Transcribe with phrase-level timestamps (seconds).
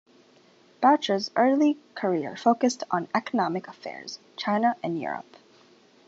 [0.81, 5.37] Boucher's early career focused on economic affairs, China and Europe.